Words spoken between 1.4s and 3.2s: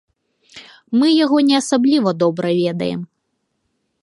не асабліва добра ведаем.